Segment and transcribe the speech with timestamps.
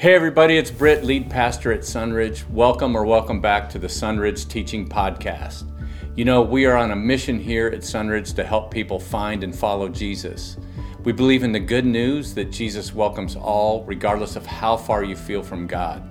[0.00, 2.48] Hey, everybody, it's Britt, lead pastor at Sunridge.
[2.48, 5.70] Welcome or welcome back to the Sunridge Teaching Podcast.
[6.16, 9.54] You know, we are on a mission here at Sunridge to help people find and
[9.54, 10.56] follow Jesus.
[11.04, 15.14] We believe in the good news that Jesus welcomes all, regardless of how far you
[15.14, 16.02] feel from God.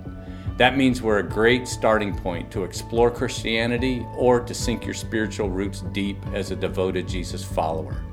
[0.56, 5.50] That means we're a great starting point to explore Christianity or to sink your spiritual
[5.50, 8.04] roots deep as a devoted Jesus follower.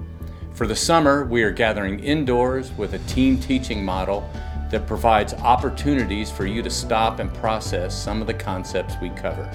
[0.54, 4.28] For the summer, we are gathering indoors with a team teaching model
[4.70, 9.50] that provides opportunities for you to stop and process some of the concepts we cover.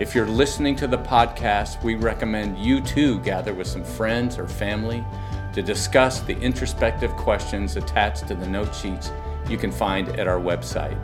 [0.00, 4.46] If you're listening to the podcast, we recommend you too gather with some friends or
[4.46, 5.04] family
[5.52, 9.10] to discuss the introspective questions attached to the note sheets
[9.48, 10.96] you can find at our website.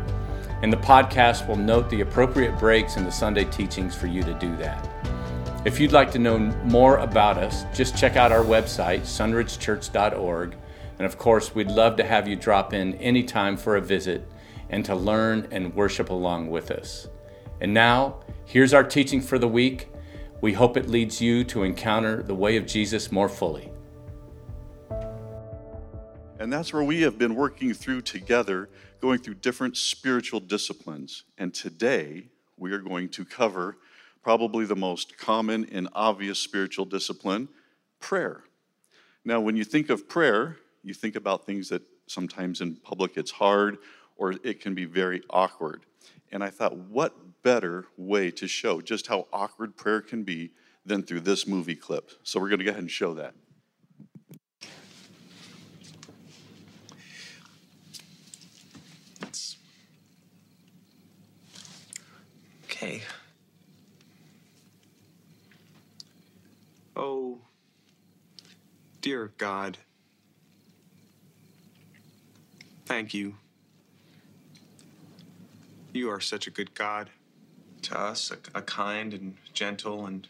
[0.63, 4.35] And the podcast will note the appropriate breaks in the Sunday teachings for you to
[4.35, 4.89] do that.
[5.65, 10.55] If you'd like to know more about us, just check out our website, sunridgechurch.org
[10.99, 14.29] and of course, we'd love to have you drop in anytime for a visit
[14.71, 17.09] and to learn and worship along with us.
[17.61, 19.89] And now, here's our teaching for the week.
[20.41, 23.71] We hope it leads you to encounter the way of Jesus more fully.
[26.39, 28.69] And that's where we have been working through together,
[29.01, 31.25] going through different spiritual disciplines.
[31.39, 33.79] And today, we are going to cover
[34.23, 37.49] probably the most common and obvious spiritual discipline
[38.01, 38.45] prayer.
[39.25, 43.31] Now, when you think of prayer, you think about things that sometimes in public it's
[43.31, 43.79] hard
[44.17, 45.87] or it can be very awkward.
[46.31, 50.53] And I thought, what better way to show just how awkward prayer can be
[50.85, 52.11] than through this movie clip?
[52.23, 53.35] So we're going to go ahead and show that.
[62.65, 63.03] Okay.
[66.97, 67.39] Oh,
[69.01, 69.79] dear God.
[72.95, 73.35] Thank you.
[75.93, 77.11] You are such a good God
[77.83, 80.29] to us, a, a kind and gentle and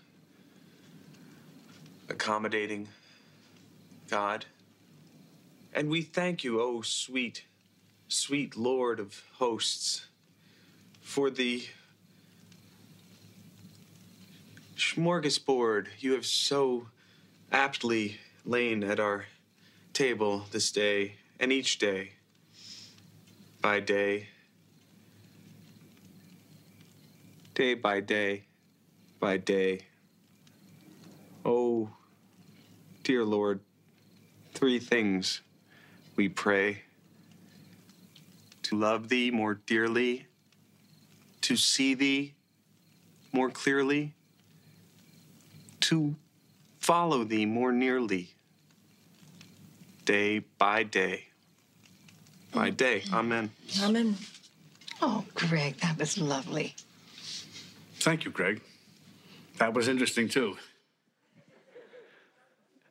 [2.08, 2.88] accommodating
[4.08, 4.46] God.
[5.74, 7.44] And we thank you, oh sweet,
[8.08, 10.06] sweet Lord of hosts,
[11.02, 11.66] for the
[14.78, 16.86] smorgasbord you have so
[17.52, 19.26] aptly lain at our
[19.92, 22.12] table this day and each day
[23.64, 24.28] by day,
[27.54, 28.44] day by day
[29.18, 29.80] by day.
[31.46, 31.88] Oh,
[33.04, 33.60] dear Lord,
[34.52, 35.40] three things
[36.14, 36.82] we pray.
[38.64, 40.26] To love Thee more dearly,
[41.40, 42.34] to see Thee
[43.32, 44.12] more clearly,
[45.80, 46.16] to
[46.80, 48.34] follow Thee more nearly,
[50.04, 51.28] day by day
[52.54, 53.02] my day.
[53.12, 53.50] Amen.
[53.82, 54.16] Amen.
[55.02, 56.74] Oh, Greg, that was lovely.
[57.96, 58.60] Thank you, Greg.
[59.58, 60.56] That was interesting too.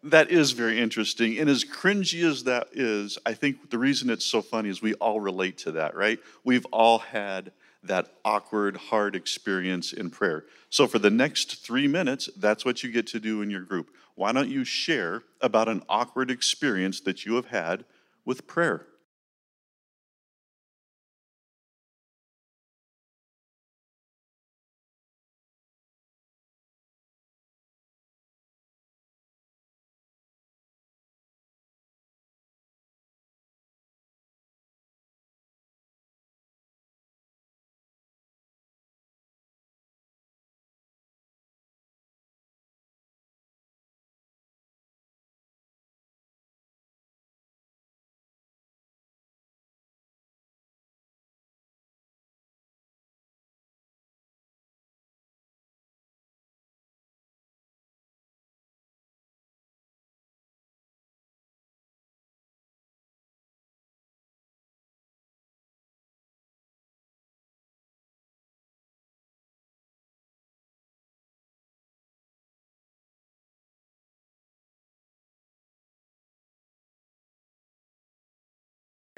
[0.04, 1.38] That is very interesting.
[1.40, 4.96] And as cringy as that is, I think the reason it's so funny is we
[4.96, 6.20] all relate to that, right?
[6.44, 7.52] We've all had
[7.84, 10.46] that awkward, hard experience in prayer.
[10.70, 13.92] So for the next three minutes, that's what you get to do in your group.
[14.16, 17.86] Why don't you share about an awkward experience that you have had
[18.26, 18.88] with prayer?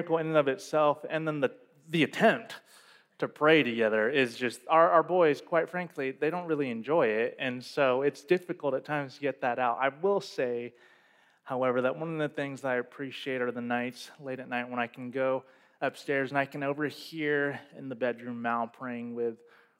[0.05, 1.51] Miracle in and of itself, and then the,
[1.89, 2.55] the attempt
[3.17, 7.35] to pray together is just our, our boys, quite frankly, they don't really enjoy it.
[7.39, 9.77] And so it's difficult at times to get that out.
[9.81, 10.73] I will say,
[11.43, 14.69] however, that one of the things that I appreciate are the nights late at night
[14.69, 15.43] when I can go
[15.81, 19.37] upstairs and I can overhear in the bedroom Mal praying with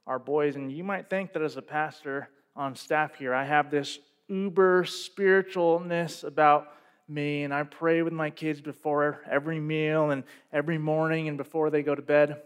[0.08, 0.56] our boys.
[0.56, 4.86] And you might think that as a pastor on staff here, I have this uber
[4.86, 6.70] spiritualness about
[7.08, 11.70] me, and I pray with my kids before every meal and every morning and before
[11.70, 12.42] they go to bed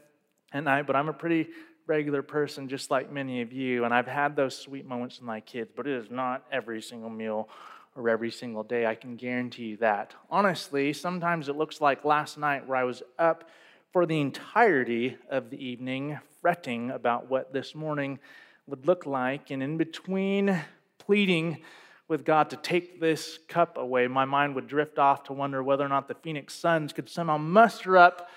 [0.51, 0.85] at night.
[0.88, 1.50] But I'm a pretty
[1.88, 5.39] regular person, just like many of you, and I've had those sweet moments with my
[5.39, 7.50] kids, but it is not every single meal
[7.95, 8.85] or every single day.
[8.85, 10.13] I can guarantee you that.
[10.29, 13.50] Honestly, sometimes it looks like last night where I was up
[13.91, 18.19] for the entirety of the evening, fretting about what this morning
[18.67, 19.50] would look like.
[19.50, 20.61] And in between
[21.00, 21.61] pleading
[22.09, 25.85] with God to take this cup away, my mind would drift off to wonder whether
[25.85, 28.27] or not the Phoenix Suns could somehow muster up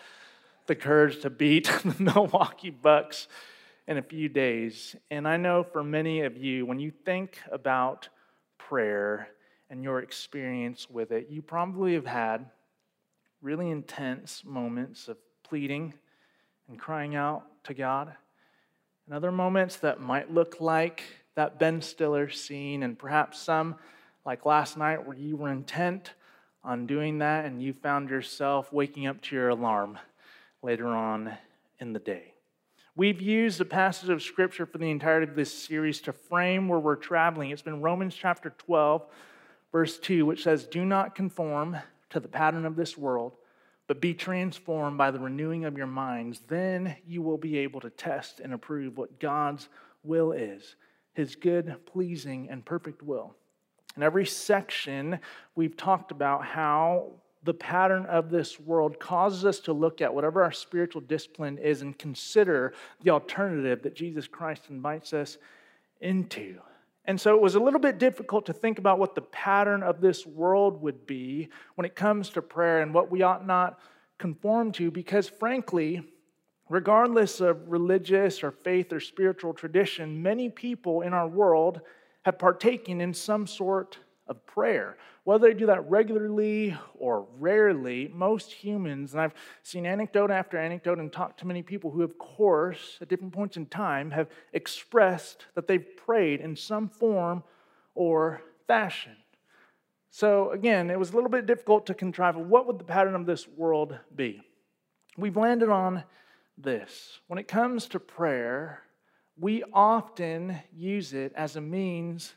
[0.66, 3.26] the courage to beat the Milwaukee Bucks
[3.88, 4.94] in a few days.
[5.10, 8.08] And I know for many of you, when you think about
[8.58, 9.28] prayer
[9.70, 12.46] and your experience with it, you probably have had
[13.40, 15.94] really intense moments of pleading
[16.68, 18.12] and crying out to God.
[19.06, 21.02] And other moments that might look like
[21.34, 23.76] that Ben Stiller scene, and perhaps some
[24.24, 26.12] like last night where you were intent
[26.64, 29.98] on doing that and you found yourself waking up to your alarm
[30.62, 31.32] later on
[31.80, 32.34] in the day.
[32.94, 36.78] We've used a passage of scripture for the entirety of this series to frame where
[36.78, 37.50] we're traveling.
[37.50, 39.06] It's been Romans chapter 12,
[39.72, 41.78] verse 2, which says, Do not conform
[42.10, 43.32] to the pattern of this world,
[43.88, 46.42] but be transformed by the renewing of your minds.
[46.46, 49.68] Then you will be able to test and approve what God's
[50.04, 50.76] will is,
[51.12, 53.34] his good, pleasing, and perfect will.
[53.96, 55.18] In every section,
[55.54, 57.12] we've talked about how
[57.44, 61.82] the pattern of this world causes us to look at whatever our spiritual discipline is
[61.82, 62.72] and consider
[63.02, 65.38] the alternative that Jesus Christ invites us
[66.00, 66.58] into.
[67.04, 70.00] And so it was a little bit difficult to think about what the pattern of
[70.00, 73.80] this world would be when it comes to prayer and what we ought not
[74.18, 76.02] conform to, because frankly,
[76.72, 81.82] regardless of religious or faith or spiritual tradition, many people in our world
[82.22, 84.96] have partaken in some sort of prayer.
[85.24, 90.98] Whether they do that regularly or rarely, most humans, and I've seen anecdote after anecdote
[90.98, 95.44] and talked to many people who, of course, at different points in time, have expressed
[95.54, 97.44] that they've prayed in some form
[97.94, 99.16] or fashion.
[100.08, 103.26] So, again, it was a little bit difficult to contrive what would the pattern of
[103.26, 104.40] this world be?
[105.18, 106.04] We've landed on
[106.58, 107.20] this.
[107.26, 108.82] When it comes to prayer,
[109.38, 112.34] we often use it as a means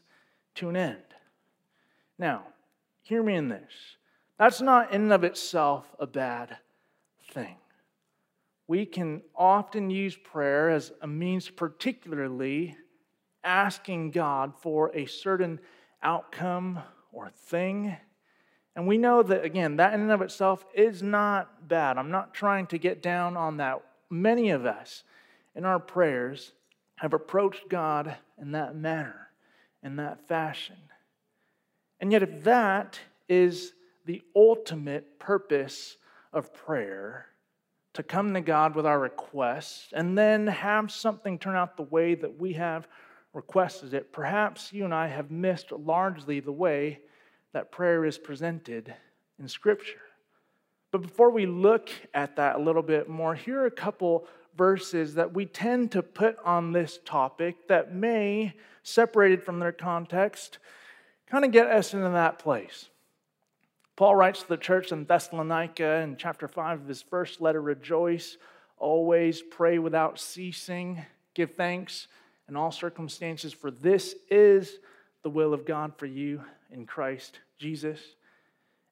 [0.56, 1.04] to an end.
[2.18, 2.44] Now,
[3.02, 3.72] hear me in this.
[4.38, 6.58] That's not in and of itself a bad
[7.32, 7.58] thing.
[8.68, 12.76] We can often use prayer as a means, particularly
[13.44, 15.60] asking God for a certain
[16.02, 16.80] outcome
[17.12, 17.96] or thing.
[18.76, 21.98] And we know that, again, that in and of itself is not bad.
[21.98, 23.82] I'm not trying to get down on that.
[24.10, 25.04] Many of us
[25.56, 26.52] in our prayers
[26.98, 29.30] have approached God in that manner,
[29.84, 30.78] in that fashion.
[32.00, 33.74] And yet, if that is
[34.06, 35.98] the ultimate purpose
[36.32, 37.28] of prayer,
[37.96, 42.14] to come to God with our requests and then have something turn out the way
[42.14, 42.88] that we have
[43.34, 47.00] requested it, perhaps you and I have missed largely the way
[47.54, 48.94] that prayer is presented
[49.40, 50.02] in Scripture.
[50.96, 54.26] But before we look at that a little bit more, here are a couple
[54.58, 60.58] verses that we tend to put on this topic that may, separated from their context,
[61.28, 62.88] kind of get us into that place.
[63.98, 68.38] Paul writes to the church in Thessalonica in chapter 5 of his first letter Rejoice,
[68.78, 72.08] always pray without ceasing, give thanks
[72.48, 74.80] in all circumstances, for this is
[75.24, 78.00] the will of God for you in Christ Jesus.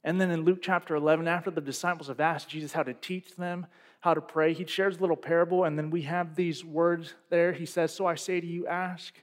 [0.04, 3.36] And then in Luke chapter 11, after the disciples have asked Jesus how to teach
[3.36, 3.68] them
[4.02, 7.54] how to pray, he shares a little parable, and then we have these words there.
[7.54, 9.14] He says, So I say to you, ask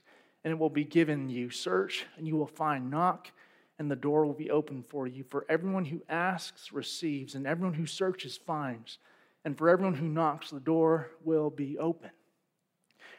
[0.43, 1.49] and it will be given you.
[1.49, 2.89] Search, and you will find.
[2.89, 3.31] Knock,
[3.77, 5.23] and the door will be open for you.
[5.29, 8.97] For everyone who asks receives, and everyone who searches finds.
[9.45, 12.11] And for everyone who knocks, the door will be open.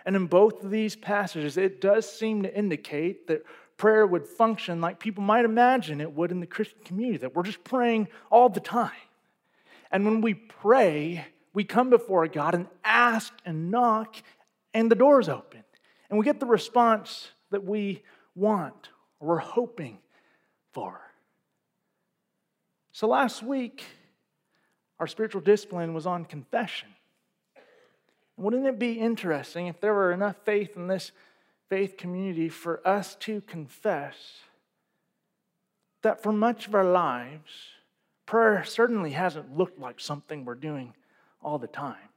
[0.05, 3.45] And in both of these passages, it does seem to indicate that
[3.77, 7.43] prayer would function like people might imagine it would in the Christian community, that we're
[7.43, 8.91] just praying all the time.
[9.91, 14.17] And when we pray, we come before God and ask and knock,
[14.73, 15.63] and the door is open
[16.13, 18.03] and we get the response that we
[18.35, 19.97] want or we're hoping
[20.71, 21.01] for.
[22.93, 23.83] So last week,
[25.01, 26.91] our spiritual discipline was on confession.
[28.37, 31.13] Wouldn't it be interesting if there were enough faith in this
[31.73, 34.15] faith community for us to confess
[36.03, 37.51] that for much of our lives,
[38.27, 40.93] prayer certainly hasn't looked like something we're doing
[41.41, 42.11] all the time.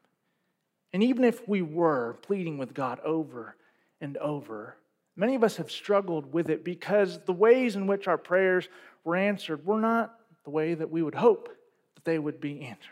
[0.91, 3.55] And even if we were pleading with God over
[4.01, 4.75] and over.
[5.15, 8.67] Many of us have struggled with it because the ways in which our prayers
[9.05, 11.47] were answered were not the way that we would hope
[11.95, 12.89] that they would be answered.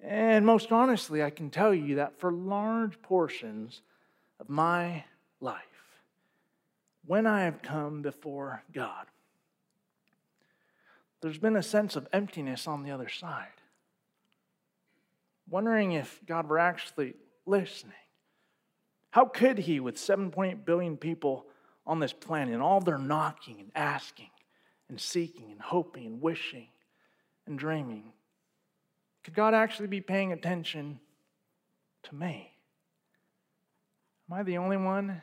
[0.00, 3.80] And most honestly, I can tell you that for large portions
[4.40, 5.04] of my
[5.40, 5.60] life,
[7.06, 9.06] when I have come before God,
[11.20, 13.46] there's been a sense of emptiness on the other side.
[15.48, 17.92] Wondering if God were actually listening.
[19.10, 21.46] How could He, with 7.8 billion people
[21.86, 24.30] on this planet, and all their knocking and asking
[24.88, 26.68] and seeking and hoping and wishing
[27.46, 28.12] and dreaming,
[29.24, 31.00] could God actually be paying attention
[32.04, 32.52] to me?
[34.30, 35.20] Am I the only one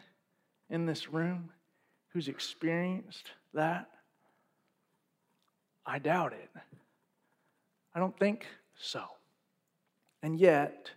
[0.70, 1.50] in this room
[2.10, 3.90] who's experienced that?
[5.86, 6.50] I doubt it.
[7.96, 8.46] I don't think
[8.78, 9.04] so.
[10.22, 10.92] And yet,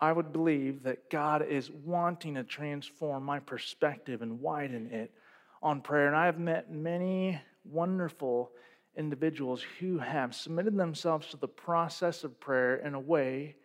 [0.00, 5.12] I would believe that God is wanting to transform my perspective and widen it
[5.62, 6.06] on prayer.
[6.06, 8.52] And I have met many wonderful
[8.96, 13.56] individuals who have submitted themselves to the process of prayer in a way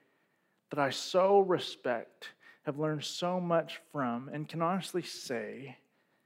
[0.70, 2.30] that I so respect,
[2.64, 5.78] have learned so much from, and can honestly say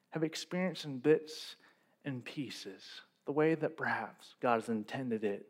[0.10, 1.56] have experienced in bits
[2.04, 2.84] and pieces
[3.26, 5.48] the way that perhaps God has intended it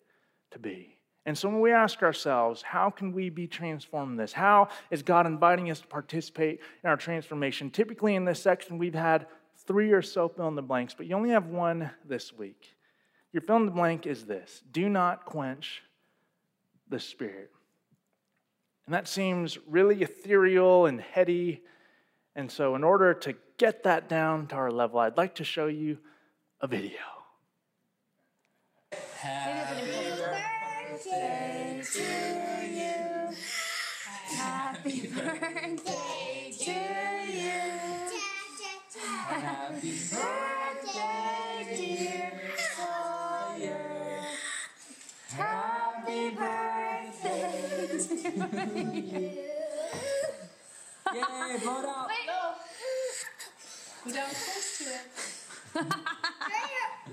[0.52, 0.98] to be.
[1.26, 4.32] And so when we ask ourselves, how can we be transformed in this?
[4.32, 7.72] How is God inviting us to participate in our transformation?
[7.72, 9.26] Typically in this section, we've had
[9.66, 12.76] three or so fill in the blanks, but you only have one this week.
[13.34, 15.82] Your fill in the blank is this do not quench
[16.90, 17.52] the Spirit.
[18.86, 21.64] And that seems really ethereal and heady.
[22.36, 25.68] And so, in order to get that down to our level, I'd like to show
[25.68, 25.98] you
[26.62, 27.00] a video.
[29.18, 30.22] Happy
[30.92, 33.36] birthday to you.
[34.38, 36.15] Happy birthday
[48.66, 49.32] to you.
[51.14, 52.08] Yay, vote out.
[52.08, 52.28] Wait.
[52.28, 52.54] No.
[54.06, 55.08] Go down close to it.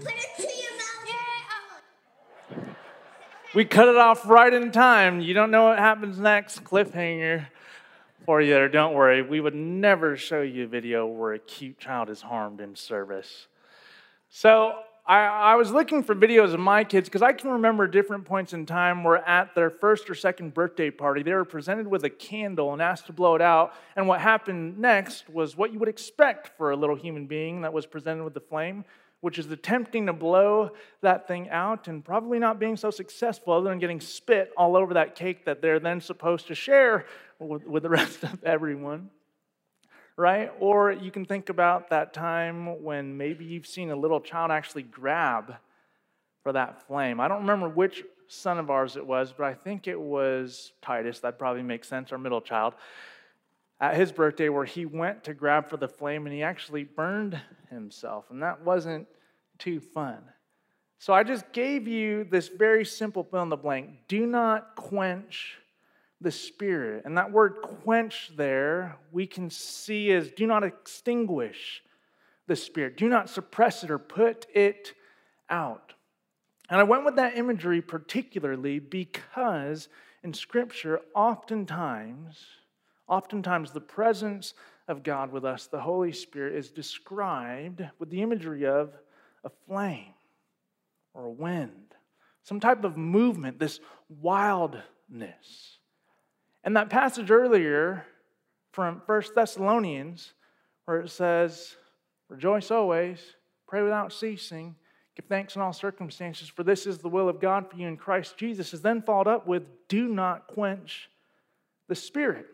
[0.01, 1.07] Put it to your mouth.
[1.07, 2.57] Yeah.
[2.57, 2.75] Uh.
[3.55, 5.21] We cut it off right in time.
[5.21, 6.65] You don't know what happens next.
[6.65, 7.47] Cliffhanger
[8.25, 8.69] for you there.
[8.69, 9.23] Don't worry.
[9.23, 13.47] We would never show you a video where a cute child is harmed in service.
[14.31, 18.25] So I, I was looking for videos of my kids because I can remember different
[18.25, 22.05] points in time where at their first or second birthday party, they were presented with
[22.05, 23.75] a candle and asked to blow it out.
[23.97, 27.73] And what happened next was what you would expect for a little human being that
[27.73, 28.85] was presented with the flame
[29.23, 33.71] which is attempting to blow that thing out and probably not being so successful other
[33.71, 37.07] than getting spit all over that cake that they're then supposed to share
[37.39, 39.09] with, with the rest of everyone.
[40.17, 40.53] Right?
[40.61, 44.83] Or you can think about that time when maybe you've seen a little child actually
[44.83, 45.55] grab
[46.43, 47.19] for that flame.
[47.19, 51.21] I don't remember which son of ours it was, but I think it was Titus.
[51.21, 52.75] That probably makes sense, our middle child
[53.81, 57.39] at his birthday where he went to grab for the flame and he actually burned
[57.69, 58.27] himself.
[58.31, 59.09] And that wasn't
[59.59, 60.19] too fun.
[60.99, 63.91] So I just gave you this very simple fill in the blank.
[64.07, 65.59] Do not quench
[66.23, 67.05] the spirit.
[67.05, 71.83] And that word quench there, we can see as do not extinguish
[72.47, 74.95] the spirit, do not suppress it or put it
[75.49, 75.95] out.
[76.71, 79.89] And I went with that imagery particularly because
[80.23, 82.47] in Scripture, oftentimes,
[83.13, 84.55] Oftentimes, the presence
[84.89, 88.95] of God with us, the Holy Spirit, is described with the imagery of
[89.45, 90.15] a flame
[91.13, 91.95] or a wind,
[92.43, 95.79] some type of movement, this wildness.
[96.65, 98.07] And that passage earlier
[98.73, 100.33] from 1 Thessalonians,
[100.85, 101.77] where it says,
[102.29, 103.19] Rejoice always,
[103.67, 104.75] pray without ceasing,
[105.17, 107.97] give thanks in all circumstances, for this is the will of God for you in
[107.97, 111.11] Christ Jesus, is then followed up with, Do not quench
[111.89, 112.47] the Spirit.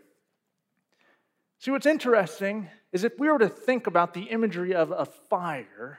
[1.60, 5.98] See, what's interesting is if we were to think about the imagery of a fire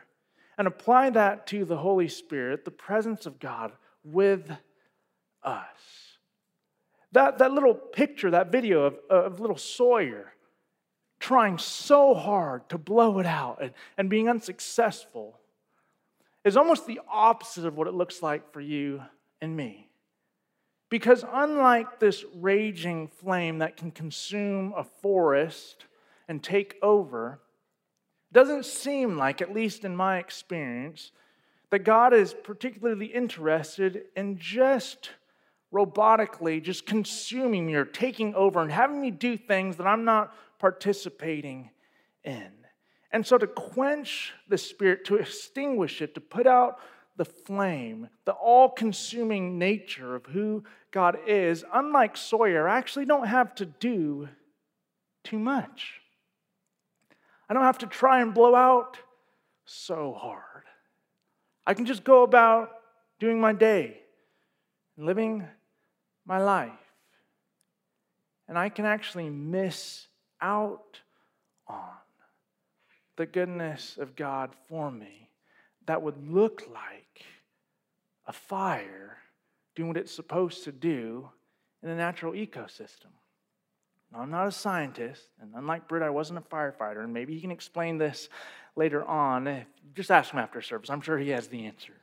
[0.58, 3.72] and apply that to the Holy Spirit, the presence of God
[4.04, 4.52] with
[5.44, 6.09] us.
[7.12, 10.34] That, that little picture, that video of, of little Sawyer
[11.20, 15.40] trying so hard to blow it out and, and being unsuccessful
[16.46, 19.02] is almost the opposite of what it looks like for you
[19.42, 19.90] and me.
[20.90, 25.86] Because unlike this raging flame that can consume a forest
[26.28, 27.40] and take over,
[28.32, 31.12] doesn't seem like, at least in my experience,
[31.70, 35.12] that God is particularly interested in just
[35.74, 40.34] robotically just consuming me or taking over and having me do things that I'm not
[40.58, 41.70] participating
[42.24, 42.52] in.
[43.12, 46.80] And so, to quench the spirit, to extinguish it, to put out
[47.18, 53.28] the flame, the all consuming nature of who God is, unlike Sawyer, I actually don't
[53.28, 54.30] have to do
[55.24, 56.02] too much.
[57.50, 58.98] I don't have to try and blow out
[59.66, 60.64] so hard.
[61.66, 62.72] I can just go about
[63.20, 64.00] doing my day
[64.98, 65.48] and living
[66.30, 66.72] my life.
[68.48, 70.08] And I can actually miss
[70.40, 71.02] out
[71.68, 71.80] on
[73.18, 75.30] the goodness of God for me
[75.88, 77.26] that would look like
[78.28, 79.18] a fire
[79.76, 81.28] doing what it's supposed to do
[81.84, 83.12] in a natural ecosystem.
[84.12, 87.42] Now, I'm not a scientist, and unlike Britt, I wasn't a firefighter, and maybe he
[87.42, 88.30] can explain this
[88.76, 89.66] later on.
[89.94, 90.90] Just ask him after service.
[90.90, 91.99] I'm sure he has the answer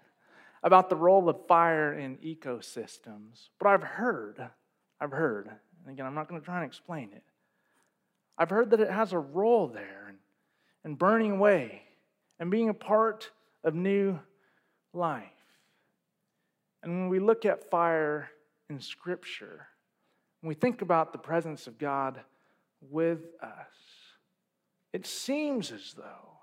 [0.62, 3.48] about the role of fire in ecosystems.
[3.58, 4.48] But I've heard,
[5.00, 7.22] I've heard, and again, I'm not going to try and explain it.
[8.38, 11.82] I've heard that it has a role there in, in burning away
[12.38, 13.30] and being a part
[13.64, 14.18] of new
[14.92, 15.22] life.
[16.82, 18.30] And when we look at fire
[18.68, 19.66] in Scripture,
[20.40, 22.20] when we think about the presence of God
[22.80, 23.72] with us,
[24.92, 26.38] it seems as though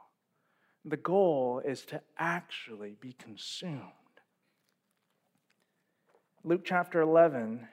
[0.86, 3.82] the goal is to actually be consumed.
[6.44, 7.68] Luke chapter 11,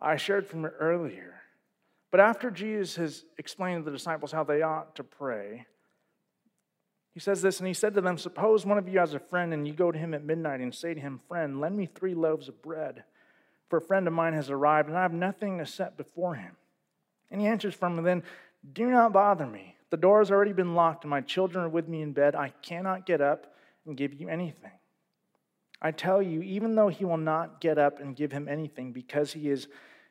[0.00, 1.34] I shared from it earlier.
[2.10, 5.66] But after Jesus has explained to the disciples how they ought to pray,
[7.12, 9.52] he says this, and he said to them, Suppose one of you has a friend,
[9.54, 12.14] and you go to him at midnight and say to him, Friend, lend me three
[12.14, 13.04] loaves of bread,
[13.68, 16.56] for a friend of mine has arrived, and I have nothing to set before him.
[17.30, 18.22] And he answers from him, Then
[18.72, 19.76] do not bother me.
[19.90, 22.34] The door has already been locked, and my children are with me in bed.
[22.34, 23.54] I cannot get up
[23.86, 24.72] and give you anything.
[25.82, 29.32] I tell you, even though he will not get up and give him anything because
[29.32, 29.68] he is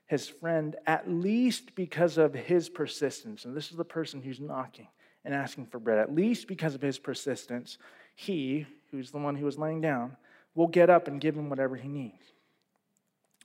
[0.07, 4.87] his friend, at least because of his persistence, and this is the person who's knocking
[5.23, 7.77] and asking for bread, at least because of his persistence,
[8.15, 10.17] he, who's the one who was laying down,
[10.55, 12.33] will get up and give him whatever he needs.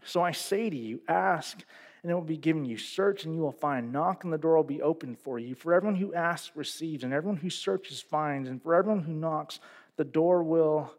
[0.05, 1.63] So I say to you, ask
[2.05, 2.77] and it will be given you.
[2.77, 3.91] Search and you will find.
[3.91, 5.55] Knock and the door will be opened for you.
[5.55, 9.59] For everyone who asks receives, and everyone who searches finds, and for everyone who knocks,
[9.97, 10.93] the door will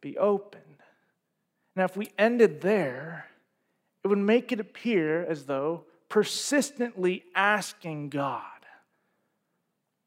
[0.00, 0.64] be opened.
[1.76, 3.26] Now, if we ended there,
[4.04, 8.42] it would make it appear as though persistently asking God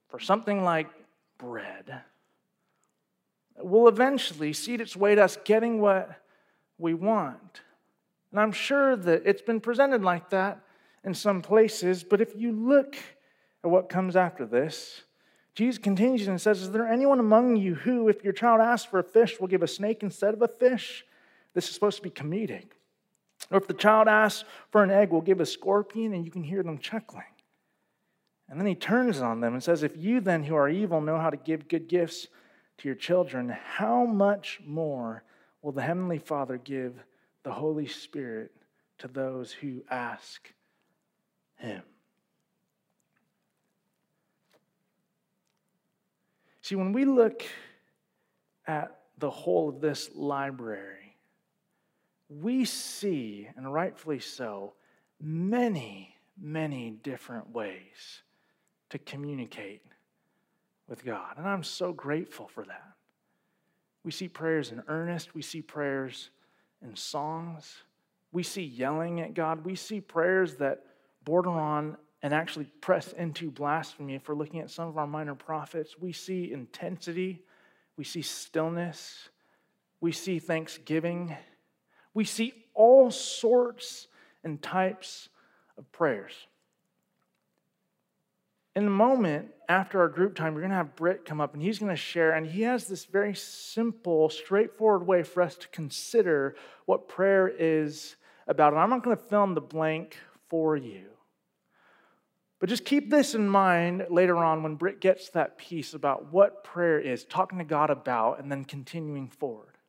[0.10, 0.90] for something like
[1.38, 2.02] bread
[3.58, 6.22] will eventually seed its way to us getting what
[6.78, 7.62] we want.
[8.32, 10.62] And I'm sure that it's been presented like that
[11.04, 12.96] in some places, but if you look
[13.64, 15.04] at what comes after this,
[15.54, 19.00] Jesus continues and says, Is there anyone among you who, if your child asks for
[19.00, 21.06] a fish, will give a snake instead of a fish?
[21.54, 22.68] This is supposed to be comedic.
[23.50, 26.44] Or if the child asks for an egg, will give a scorpion, and you can
[26.44, 27.24] hear them chuckling.
[28.48, 31.18] And then he turns on them and says, If you then, who are evil, know
[31.18, 32.28] how to give good gifts
[32.78, 35.24] to your children, how much more
[35.62, 36.96] will the Heavenly Father give
[37.44, 38.52] the Holy Spirit
[39.00, 40.54] to those who ask
[41.58, 41.84] Him.
[46.62, 47.44] See, when we look
[48.68, 51.18] at the whole of this library,
[52.30, 54.74] we see, and rightfully so,
[55.20, 58.24] many, many different ways
[58.90, 59.82] to communicate
[60.88, 61.38] with God.
[61.38, 62.94] And I'm so grateful for that.
[64.04, 66.30] We see prayers in earnest, we see prayers
[66.82, 67.84] in songs.
[68.32, 69.66] We see yelling at God.
[69.66, 70.86] We see prayers that
[71.26, 74.16] border on and actually press into blasphemy.
[74.16, 77.44] If we're looking at some of our minor prophets, we see intensity,
[77.98, 79.30] we see stillness,
[80.00, 81.36] we see thanksgiving,
[82.14, 84.08] we see all sorts
[84.44, 85.30] and types
[85.78, 86.34] of prayers
[88.76, 91.62] in a moment after our group time, we're going to have Britt come up and
[91.62, 92.32] he's going to share.
[92.32, 96.56] And he has this very simple, straightforward way for us to consider
[96.86, 98.16] what prayer is
[98.48, 98.74] about.
[98.74, 100.18] And I'm not going to fill in the blank
[100.50, 101.06] for you.
[102.62, 106.64] But just keep this in mind later on when Britt gets that piece about what
[106.64, 109.80] prayer is, talking to God about, and then continuing forward.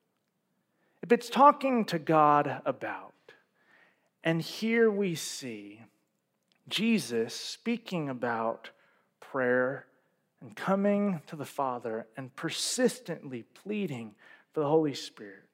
[1.02, 3.12] If it's talking to God about,
[4.24, 5.82] and here we see
[6.66, 8.70] Jesus speaking about
[9.20, 9.84] prayer
[10.40, 14.14] and coming to the Father and persistently pleading
[14.54, 15.44] for the Holy Spirit.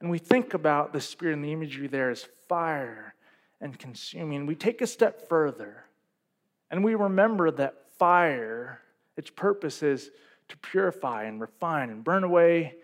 [0.00, 3.16] And we think about the Spirit and the imagery there as fire
[3.60, 4.46] and consuming.
[4.46, 5.86] We take a step further
[6.72, 8.80] and we remember that fire,
[9.18, 10.10] its purpose is
[10.48, 12.76] to purify and refine and burn away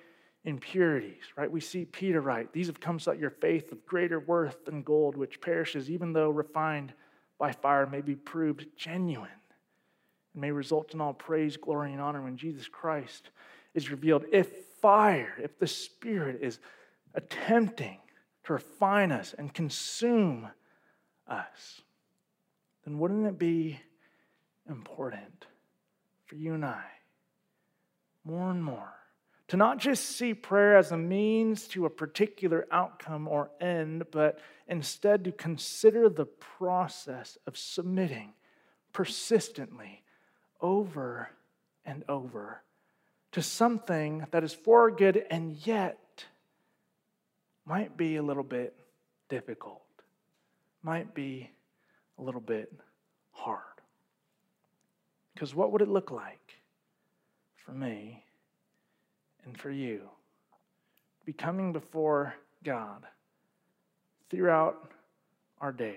[0.44, 1.50] impurities, right?
[1.50, 4.82] We see Peter write, These have come so that your faith of greater worth than
[4.82, 6.92] gold, which perishes, even though refined
[7.38, 9.30] by fire, may be proved genuine
[10.34, 13.30] and may result in all praise, glory, and honor when Jesus Christ
[13.74, 14.26] is revealed.
[14.30, 14.50] If
[14.82, 16.58] fire, if the Spirit is
[17.14, 17.98] attempting
[18.44, 20.48] to refine us and consume
[21.26, 21.80] us,
[22.88, 23.78] then wouldn't it be
[24.66, 25.44] important
[26.24, 26.84] for you and I
[28.24, 28.94] more and more
[29.48, 34.38] to not just see prayer as a means to a particular outcome or end, but
[34.68, 38.32] instead to consider the process of submitting
[38.94, 40.02] persistently
[40.62, 41.28] over
[41.84, 42.62] and over
[43.32, 46.24] to something that is for good and yet
[47.66, 48.74] might be a little bit
[49.28, 49.82] difficult,
[50.82, 51.50] might be
[52.18, 52.72] a little bit
[53.32, 53.62] hard.
[55.34, 56.54] Because what would it look like
[57.64, 58.24] for me
[59.44, 60.00] and for you?
[61.24, 63.04] Be coming before God
[64.30, 64.90] throughout
[65.60, 65.94] our days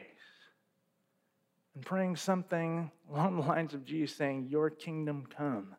[1.74, 5.76] and praying something along the lines of Jesus saying, Your kingdom come,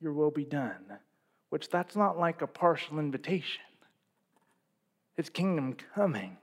[0.00, 0.98] your will be done,
[1.50, 3.62] which that's not like a partial invitation.
[5.16, 6.36] It's kingdom coming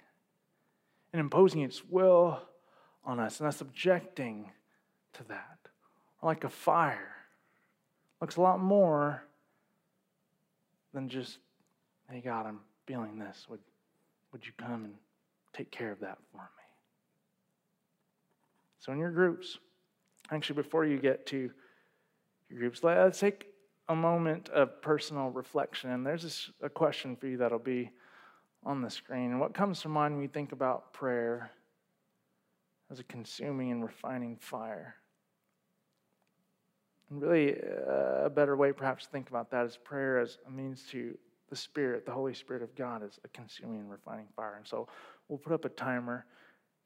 [1.11, 2.41] and imposing its will
[3.05, 4.51] on us and us objecting
[5.13, 5.57] to that.
[6.21, 7.15] Or like a fire.
[8.21, 9.23] Looks a lot more
[10.93, 11.39] than just,
[12.09, 13.45] hey God, I'm feeling this.
[13.49, 13.59] Would,
[14.31, 14.93] would you come and
[15.53, 16.63] take care of that for me?
[18.79, 19.57] So, in your groups,
[20.31, 21.49] actually, before you get to
[22.49, 23.47] your groups, let's take
[23.89, 25.91] a moment of personal reflection.
[25.91, 27.91] And there's a question for you that'll be
[28.65, 29.31] on the screen.
[29.31, 31.51] And what comes to mind when you think about prayer
[32.93, 34.95] as a consuming and refining fire?
[37.09, 40.51] And really, uh, a better way perhaps to think about that is prayer as a
[40.51, 41.17] means to
[41.49, 44.55] the Spirit, the Holy Spirit of God, as a consuming and refining fire.
[44.55, 44.87] And so
[45.27, 46.25] we'll put up a timer.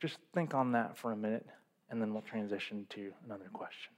[0.02, 1.46] Just think on that for a minute
[1.90, 3.94] and then we'll transition to another question.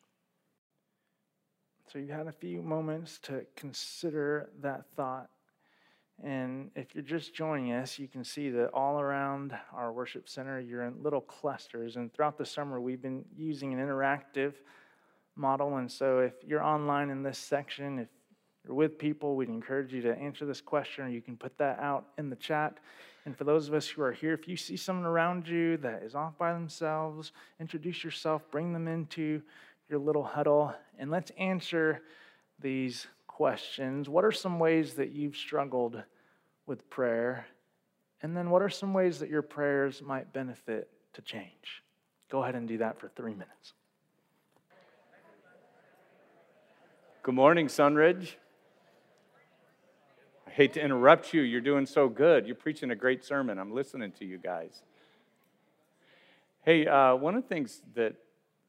[1.92, 5.30] So you had a few moments to consider that thought.
[6.24, 10.60] And if you're just joining us, you can see that all around our worship center,
[10.60, 11.96] you're in little clusters.
[11.96, 14.54] And throughout the summer, we've been using an interactive
[15.36, 15.78] model.
[15.78, 18.10] And so if you're online in this section, if
[18.66, 21.80] you're with people, we'd encourage you to answer this question, or you can put that
[21.80, 22.80] out in the chat.
[23.26, 26.04] And for those of us who are here, if you see someone around you that
[26.04, 29.42] is off by themselves, introduce yourself, bring them into
[29.90, 32.02] your little huddle, and let's answer
[32.60, 33.08] these
[33.40, 34.10] questions.
[34.10, 36.04] What are some ways that you've struggled
[36.66, 37.48] with prayer?
[38.22, 41.82] And then what are some ways that your prayers might benefit to change?
[42.30, 43.72] Go ahead and do that for three minutes.
[47.24, 48.36] Good morning, Sunridge.
[50.46, 51.42] I hate to interrupt you.
[51.42, 52.46] You're doing so good.
[52.46, 53.58] You're preaching a great sermon.
[53.58, 54.82] I'm listening to you guys.
[56.66, 58.16] Hey, uh, one of the things that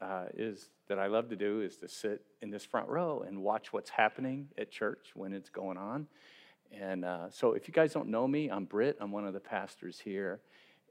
[0.00, 3.42] uh, is that I love to do is to sit in this front row and
[3.42, 6.06] watch what's happening at church when it's going on.
[6.72, 8.96] And uh, so, if you guys don't know me, I'm Britt.
[9.00, 10.40] I'm one of the pastors here.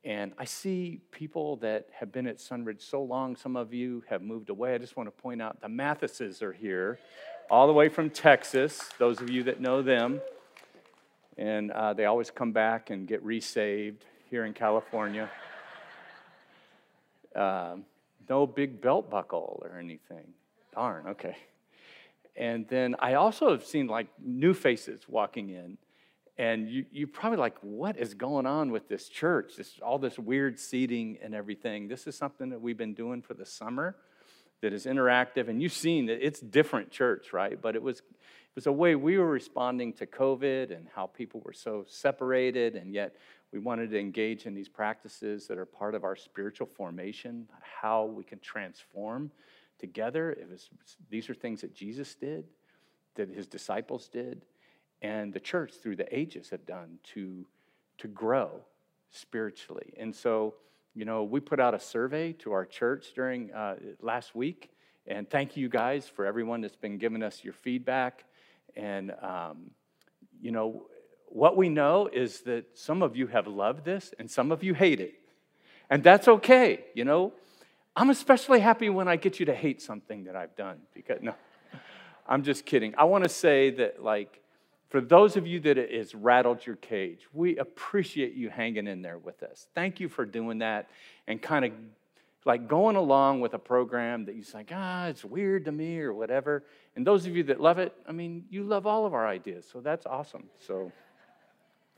[0.03, 3.35] And I see people that have been at Sunridge so long.
[3.35, 4.73] Some of you have moved away.
[4.73, 6.99] I just want to point out the Mathises are here,
[7.49, 10.21] all the way from Texas, those of you that know them
[11.39, 15.29] and uh, they always come back and get resaved here in California.
[17.33, 17.85] Um,
[18.29, 20.33] no big belt buckle or anything.
[20.73, 21.35] Darn, okay.
[22.35, 25.77] And then I also have seen like new faces walking in,
[26.37, 29.55] and you, you're probably like, what is going on with this church?
[29.57, 31.89] This, all this weird seating and everything.
[31.89, 33.97] This is something that we've been doing for the summer
[34.61, 37.61] that is interactive, and you've seen that it's different church, right?
[37.61, 41.41] But it was it was a way we were responding to COVID and how people
[41.45, 43.15] were so separated, and yet
[43.51, 47.47] we wanted to engage in these practices that are part of our spiritual formation,
[47.81, 49.31] how we can transform
[49.79, 50.31] together.
[50.31, 50.69] It was
[51.09, 52.45] these are things that Jesus did,
[53.15, 54.45] that his disciples did,
[55.01, 57.45] and the church through the ages have done to,
[57.97, 58.61] to grow
[59.09, 59.93] spiritually.
[59.97, 60.55] And so,
[60.93, 64.71] you know, we put out a survey to our church during uh, last week.
[65.07, 68.25] And thank you guys for everyone that's been giving us your feedback.
[68.75, 69.71] And, um,
[70.39, 70.87] you know,
[71.31, 74.73] what we know is that some of you have loved this and some of you
[74.73, 75.15] hate it.
[75.89, 77.33] And that's okay, you know.
[77.95, 81.33] I'm especially happy when I get you to hate something that I've done because, no,
[82.27, 82.93] I'm just kidding.
[82.97, 84.41] I want to say that, like,
[84.89, 89.01] for those of you that it has rattled your cage, we appreciate you hanging in
[89.01, 89.67] there with us.
[89.75, 90.89] Thank you for doing that
[91.27, 91.71] and kind of
[92.45, 96.13] like going along with a program that you think, ah, it's weird to me or
[96.13, 96.63] whatever.
[96.95, 99.67] And those of you that love it, I mean, you love all of our ideas,
[99.71, 100.45] so that's awesome.
[100.57, 100.91] So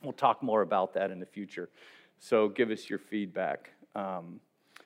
[0.03, 1.69] we'll talk more about that in the future.
[2.19, 3.71] So give us your feedback.
[3.95, 4.39] Um,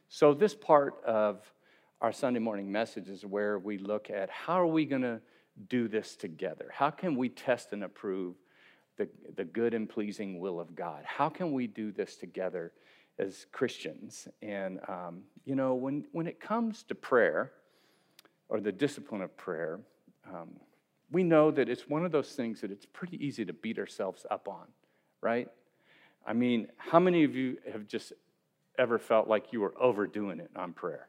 [0.08, 1.42] so this part of
[2.02, 5.22] our Sunday morning message is where we look at how are we going to
[5.70, 6.70] do this together?
[6.74, 8.36] How can we test and approve
[8.98, 11.04] the, the good and pleasing will of God.
[11.06, 12.72] How can we do this together
[13.20, 14.28] as Christians?
[14.42, 17.52] And, um, you know, when, when it comes to prayer
[18.50, 19.80] or the discipline of prayer,
[20.34, 20.50] um,
[21.12, 24.26] we know that it's one of those things that it's pretty easy to beat ourselves
[24.32, 24.66] up on,
[25.22, 25.50] right?
[26.26, 28.14] I mean, how many of you have just
[28.78, 31.08] ever felt like you were overdoing it on prayer?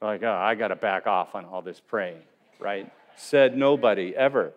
[0.00, 2.22] Like, oh, I got to back off on all this praying,
[2.58, 2.90] right?
[3.16, 4.52] Said nobody ever.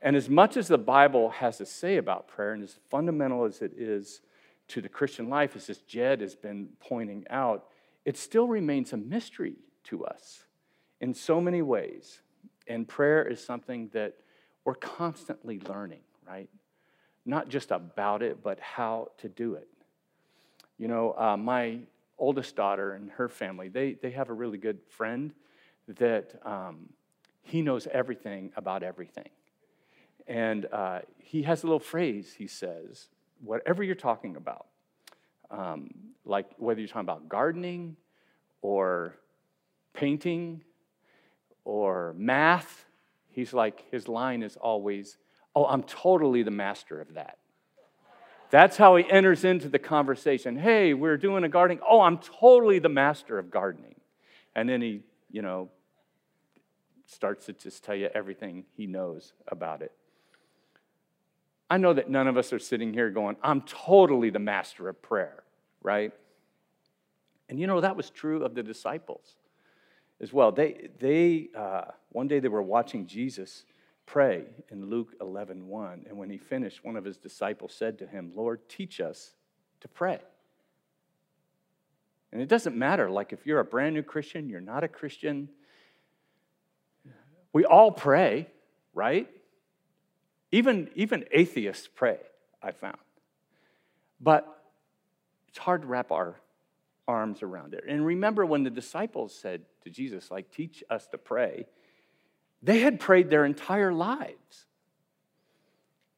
[0.00, 3.62] And as much as the Bible has to say about prayer, and as fundamental as
[3.62, 4.20] it is
[4.68, 7.66] to the Christian life, as this Jed has been pointing out,
[8.04, 10.44] it still remains a mystery to us
[11.00, 12.20] in so many ways.
[12.66, 14.14] And prayer is something that
[14.64, 16.48] we're constantly learning, right?
[17.28, 19.68] Not just about it, but how to do it.
[20.78, 21.80] You know, uh, my
[22.18, 25.34] oldest daughter and her family, they, they have a really good friend
[25.98, 26.88] that um,
[27.42, 29.28] he knows everything about everything.
[30.26, 33.08] And uh, he has a little phrase he says,
[33.44, 34.66] whatever you're talking about,
[35.50, 35.90] um,
[36.24, 37.96] like whether you're talking about gardening
[38.62, 39.16] or
[39.92, 40.62] painting
[41.66, 42.86] or math,
[43.28, 45.18] he's like, his line is always,
[45.58, 47.36] Oh, I'm totally the master of that.
[48.50, 50.56] That's how he enters into the conversation.
[50.56, 51.80] Hey, we're doing a gardening.
[51.86, 53.96] Oh, I'm totally the master of gardening.
[54.54, 55.00] And then he,
[55.32, 55.68] you know,
[57.06, 59.90] starts to just tell you everything he knows about it.
[61.68, 65.02] I know that none of us are sitting here going, I'm totally the master of
[65.02, 65.42] prayer,
[65.82, 66.12] right?
[67.48, 69.34] And you know, that was true of the disciples
[70.20, 70.52] as well.
[70.52, 73.64] They, they uh, one day they were watching Jesus
[74.08, 76.06] pray in Luke 11 1.
[76.08, 79.34] And when he finished, one of his disciples said to him, Lord, teach us
[79.80, 80.18] to pray.
[82.32, 85.48] And it doesn't matter, like if you're a brand new Christian, you're not a Christian.
[87.52, 88.48] We all pray,
[88.94, 89.28] right?
[90.52, 92.18] Even, even atheists pray,
[92.62, 92.98] I found.
[94.20, 94.46] But
[95.48, 96.40] it's hard to wrap our
[97.06, 97.84] arms around it.
[97.88, 101.66] And remember when the disciples said to Jesus, like, teach us to pray,
[102.62, 104.66] they had prayed their entire lives.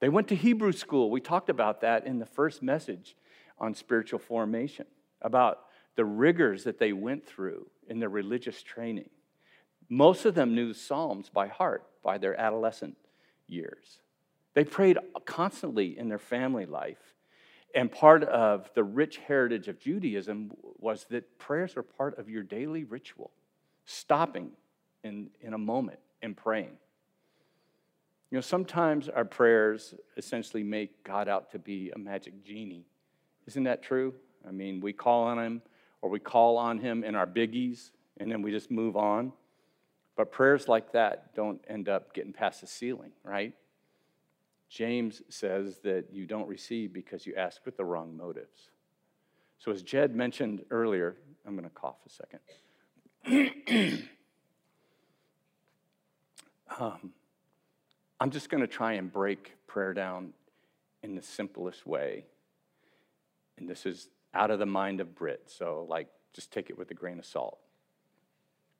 [0.00, 1.10] They went to Hebrew school.
[1.10, 3.16] We talked about that in the first message
[3.58, 4.86] on spiritual formation,
[5.20, 5.60] about
[5.96, 9.10] the rigors that they went through in their religious training.
[9.90, 12.96] Most of them knew the Psalms by heart by their adolescent
[13.46, 14.00] years.
[14.54, 17.14] They prayed constantly in their family life.
[17.74, 22.42] And part of the rich heritage of Judaism was that prayers are part of your
[22.42, 23.30] daily ritual,
[23.84, 24.52] stopping
[25.04, 26.76] in, in a moment and praying.
[28.30, 32.86] You know, sometimes our prayers essentially make God out to be a magic genie.
[33.46, 34.14] Isn't that true?
[34.46, 35.62] I mean, we call on Him
[36.00, 39.32] or we call on Him in our biggies and then we just move on.
[40.16, 43.54] But prayers like that don't end up getting past the ceiling, right?
[44.68, 48.70] James says that you don't receive because you ask with the wrong motives.
[49.58, 52.10] So, as Jed mentioned earlier, I'm going to cough a
[53.26, 54.08] second.
[56.80, 57.12] um,
[58.18, 60.32] I'm just going to try and break prayer down
[61.02, 62.24] in the simplest way.
[63.58, 66.90] And this is out of the mind of Britt, so like just take it with
[66.90, 67.58] a grain of salt.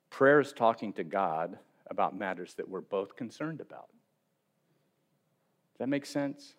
[0.09, 1.57] Prayer is talking to God
[1.89, 3.89] about matters that we're both concerned about
[5.73, 6.55] Does that make sense?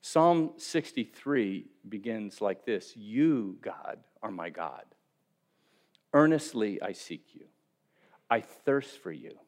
[0.00, 4.84] Psalm 63 begins like this You, God, are my God.
[6.14, 7.46] Earnestly I seek you.
[8.30, 9.38] I thirst for you.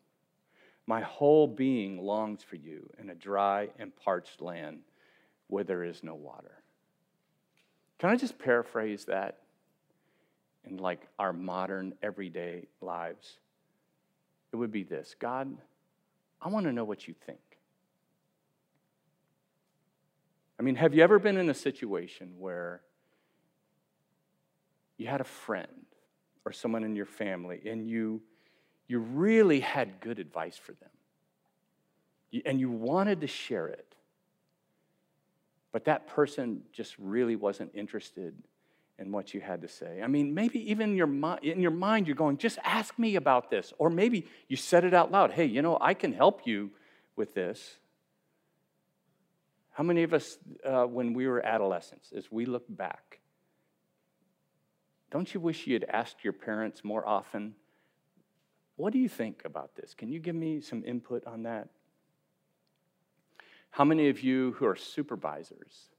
[0.91, 4.81] My whole being longs for you in a dry and parched land
[5.47, 6.65] where there is no water.
[8.01, 9.39] Can I just paraphrase that
[10.69, 13.39] in like our modern everyday lives?
[14.53, 15.57] It would be this God,
[16.43, 17.39] I want to know what you think.
[20.59, 22.81] I mean, have you ever been in a situation where
[24.97, 25.87] you had a friend
[26.45, 28.23] or someone in your family and you,
[28.91, 33.95] you really had good advice for them and you wanted to share it,
[35.73, 38.35] but that person just really wasn't interested
[38.99, 40.03] in what you had to say?
[40.03, 41.09] I mean, maybe even your,
[41.43, 43.73] in your mind, you're going, just ask me about this.
[43.79, 46.71] Or maybe you said it out loud hey, you know, I can help you
[47.17, 47.79] with this.
[49.71, 53.21] How many of us, uh, when we were adolescents, as we look back,
[55.11, 57.55] don't you wish you had asked your parents more often,
[58.81, 59.93] What do you think about this?
[59.93, 61.69] Can you give me some input on that?
[63.71, 65.91] How many of you who are supervisors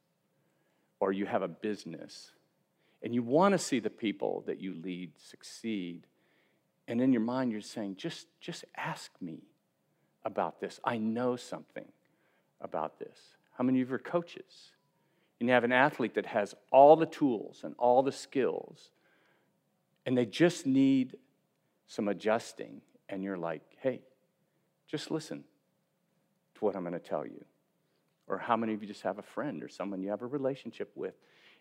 [1.00, 2.32] or you have a business
[3.04, 6.08] and you want to see the people that you lead succeed,
[6.88, 9.44] and in your mind you're saying, just, just ask me
[10.26, 10.80] about this.
[10.84, 11.88] I know something
[12.62, 13.36] about this?
[13.60, 14.72] How many of you are coaches?
[15.40, 18.90] And you have an athlete that has all the tools and all the skills,
[20.04, 21.18] and they just need
[21.92, 24.00] some adjusting, and you're like, hey,
[24.88, 25.44] just listen
[26.56, 27.44] to what I'm going to tell you.
[28.28, 30.90] Or how many of you just have a friend or someone you have a relationship
[30.96, 31.16] with,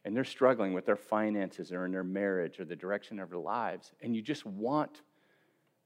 [0.05, 3.41] and they're struggling with their finances or in their marriage or the direction of their
[3.41, 5.03] lives, and you just want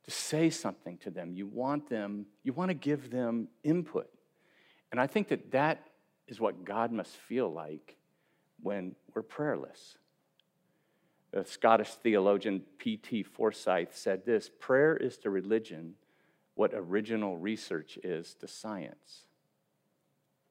[0.02, 1.32] to say something to them.
[1.32, 4.10] You want them, you want to give them input.
[4.92, 5.88] And I think that that
[6.28, 7.96] is what God must feel like
[8.62, 9.96] when we're prayerless.
[11.34, 13.24] The Scottish theologian P.T.
[13.24, 15.94] Forsyth said this prayer is to religion
[16.54, 19.24] what original research is to science.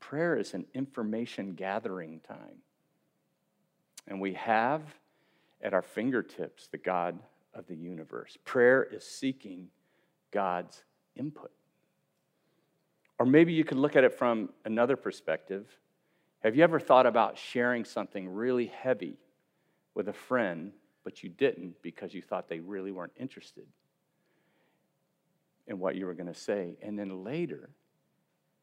[0.01, 2.57] Prayer is an information gathering time.
[4.09, 4.81] And we have
[5.61, 7.17] at our fingertips the God
[7.53, 8.37] of the universe.
[8.43, 9.69] Prayer is seeking
[10.31, 10.83] God's
[11.15, 11.51] input.
[13.19, 15.65] Or maybe you could look at it from another perspective.
[16.39, 19.15] Have you ever thought about sharing something really heavy
[19.95, 20.71] with a friend,
[21.03, 23.65] but you didn't because you thought they really weren't interested
[25.67, 26.77] in what you were going to say?
[26.81, 27.69] And then later,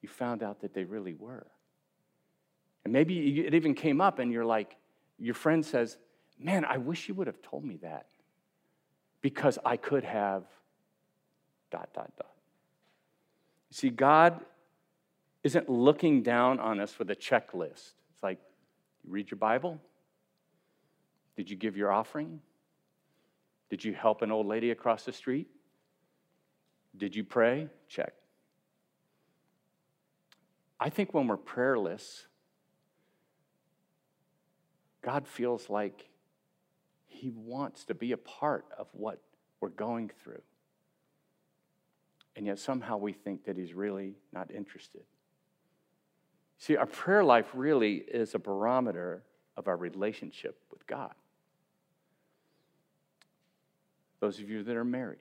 [0.02, 1.46] you found out that they really were.
[2.84, 4.76] And maybe it even came up, and you're like,
[5.18, 5.98] your friend says,
[6.42, 8.06] Man, I wish you would have told me that
[9.20, 10.44] because I could have
[11.70, 12.32] dot, dot, dot.
[13.68, 14.40] You see, God
[15.44, 17.92] isn't looking down on us with a checklist.
[18.12, 18.38] It's like,
[19.04, 19.80] you read your Bible?
[21.36, 22.40] Did you give your offering?
[23.70, 25.48] Did you help an old lady across the street?
[26.96, 27.68] Did you pray?
[27.88, 28.14] Check.
[30.78, 32.26] I think when we're prayerless,
[35.02, 36.08] God feels like
[37.06, 39.20] He wants to be a part of what
[39.60, 40.42] we're going through.
[42.34, 45.02] And yet somehow we think that He's really not interested.
[46.58, 49.22] See, our prayer life really is a barometer
[49.56, 51.14] of our relationship with God.
[54.20, 55.18] Those of you that are married,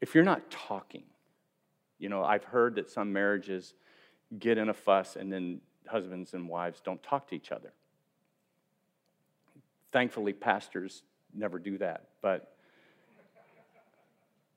[0.00, 1.04] if you're not talking,
[1.98, 3.74] you know, I've heard that some marriages
[4.38, 7.72] get in a fuss and then husbands and wives don't talk to each other.
[9.92, 12.08] Thankfully, pastors never do that.
[12.20, 12.54] But,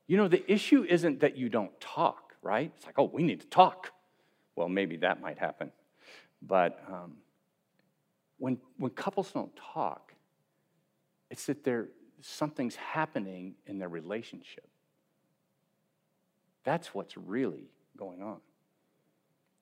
[0.07, 2.71] you know, the issue isn't that you don't talk, right?
[2.75, 3.91] It's like, oh, we need to talk.
[4.55, 5.71] Well, maybe that might happen.
[6.41, 7.17] But um,
[8.37, 10.13] when, when couples don't talk,
[11.29, 11.89] it's that there
[12.21, 14.67] something's happening in their relationship.
[16.63, 18.39] That's what's really going on.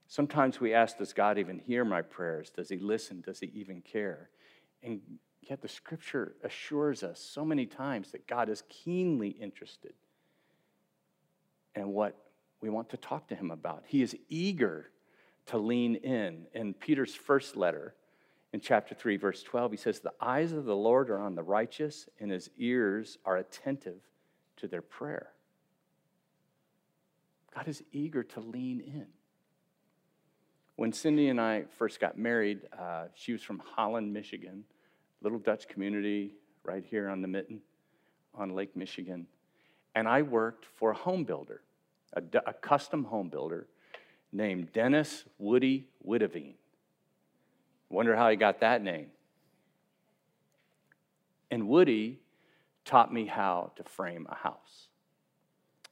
[0.08, 2.50] Sometimes we ask, Does God even hear my prayers?
[2.50, 3.22] Does He listen?
[3.22, 4.30] Does He even care?
[4.84, 5.02] And
[5.42, 9.94] yet the scripture assures us so many times that God is keenly interested
[11.76, 12.16] in what
[12.62, 13.84] we want to talk to him about.
[13.86, 14.90] He is eager
[15.48, 16.48] to lean in.
[16.54, 17.96] In Peter's first letter,
[18.56, 21.44] in chapter 3, verse 12, he says, The eyes of the Lord are on the
[21.44, 24.00] righteous, and his ears are attentive
[24.56, 25.34] to their prayer.
[27.54, 29.08] God is eager to lean in.
[30.78, 34.64] When Cindy and I first got married, uh, she was from Holland, Michigan,
[35.22, 37.60] little Dutch community right here on the Mitten
[38.34, 39.28] on Lake Michigan.
[39.96, 41.62] And I worked for a home builder
[42.14, 43.68] a, a custom home builder
[44.32, 46.54] named Dennis Woody Witteveen.
[47.90, 49.08] Wonder how he got that name.
[51.52, 52.20] And Woody
[52.84, 54.88] taught me how to frame a house.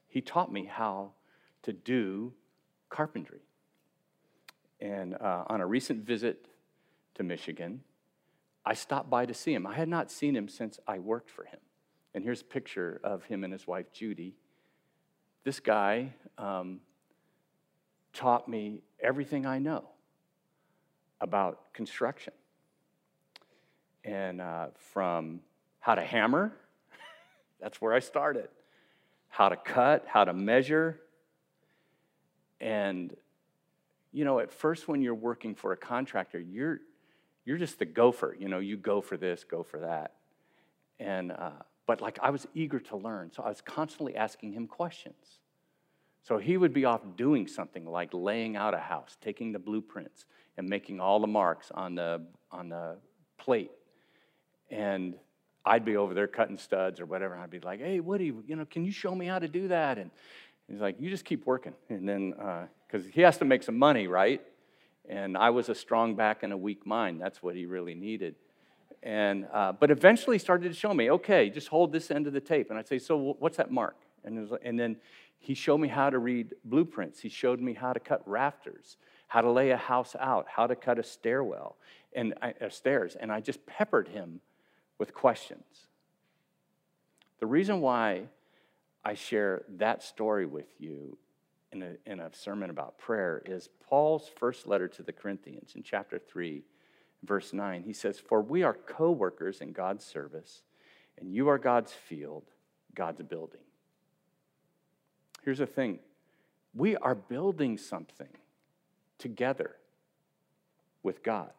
[0.08, 1.12] He taught me how
[1.62, 2.32] to do
[2.88, 3.40] carpentry.
[4.80, 6.46] And uh, on a recent visit
[7.14, 7.80] to Michigan,
[8.66, 9.66] I stopped by to see him.
[9.66, 11.60] I had not seen him since I worked for him.
[12.14, 14.34] And here's a picture of him and his wife, Judy,
[15.42, 16.80] this guy um,
[18.12, 19.93] taught me everything I know
[21.24, 22.34] about construction.
[24.04, 25.40] And uh, from
[25.80, 26.52] how to hammer,
[27.60, 28.48] that's where I started,
[29.28, 31.00] how to cut, how to measure.
[32.60, 33.16] And,
[34.12, 36.80] you know, at first when you're working for a contractor, you're,
[37.46, 38.36] you're just the gopher.
[38.38, 40.12] You know, you go for this, go for that.
[41.00, 41.50] And, uh,
[41.86, 45.38] but like I was eager to learn, so I was constantly asking him questions.
[46.24, 50.24] So he would be off doing something like laying out a house, taking the blueprints
[50.56, 52.96] and making all the marks on the on the
[53.38, 53.70] plate.
[54.70, 55.14] And
[55.66, 57.34] I'd be over there cutting studs or whatever.
[57.34, 59.68] And I'd be like, "Hey, Woody, you know, can you show me how to do
[59.68, 60.10] that?" And
[60.66, 63.78] he's like, "You just keep working." And then because uh, he has to make some
[63.78, 64.40] money, right?
[65.06, 67.20] And I was a strong back and a weak mind.
[67.20, 68.36] That's what he really needed.
[69.02, 72.40] And, uh, but eventually started to show me, okay, just hold this end of the
[72.40, 72.70] tape.
[72.70, 73.96] And I'd say, so what's that mark?
[74.24, 74.96] And, was, and then
[75.44, 77.20] he showed me how to read blueprints.
[77.20, 78.96] He showed me how to cut rafters,
[79.28, 81.76] how to lay a house out, how to cut a stairwell
[82.14, 83.14] and uh, stairs.
[83.14, 84.40] And I just peppered him
[84.96, 85.88] with questions.
[87.40, 88.22] The reason why
[89.04, 91.18] I share that story with you
[91.72, 95.82] in a, in a sermon about prayer is Paul's first letter to the Corinthians in
[95.82, 96.62] chapter 3,
[97.22, 97.82] verse 9.
[97.82, 100.62] He says, For we are co workers in God's service,
[101.18, 102.44] and you are God's field,
[102.94, 103.60] God's building.
[105.44, 105.98] Here's the thing
[106.74, 108.28] we are building something
[109.18, 109.76] together
[111.02, 111.50] with God.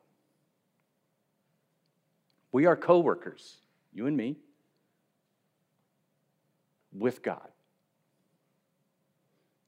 [2.52, 3.58] We are co workers,
[3.94, 4.38] you and me,
[6.92, 7.48] with God.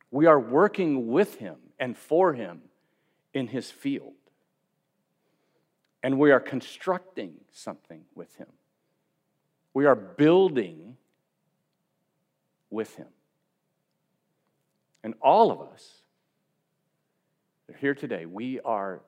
[0.09, 2.61] We are working with Him and for Him
[3.34, 4.13] in His field.
[6.01, 8.47] And we are constructing something with Him.
[9.74, 10.95] We are building
[12.70, 13.07] with Him.
[15.08, 16.01] And all of us
[17.70, 18.26] are here today.
[18.26, 19.03] We are,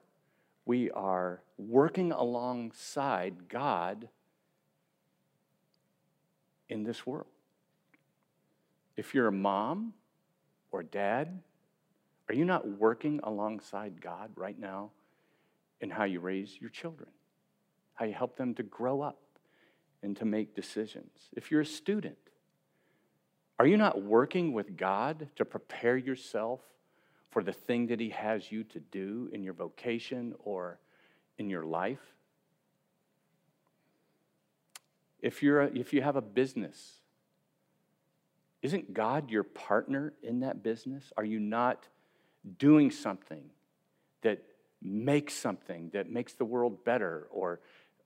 [0.65, 4.07] we are working alongside God
[6.69, 7.27] in this world.
[8.95, 9.93] If you're a mom
[10.71, 11.41] or dad,
[12.29, 14.91] are you not working alongside God right now
[15.81, 17.09] in how you raise your children,
[17.95, 19.19] how you help them to grow up
[20.01, 21.11] and to make decisions?
[21.33, 22.28] If you're a student,
[23.59, 26.61] are you not working with God to prepare yourself
[27.29, 30.79] for the thing that He has you to do in your vocation or
[31.37, 31.99] in your life?
[35.21, 37.01] If, you're a, if you have a business,
[38.61, 41.11] isn't God your partner in that business?
[41.17, 41.87] Are you not
[42.57, 43.43] doing something
[44.21, 44.41] that
[44.81, 47.59] makes something that makes the world better or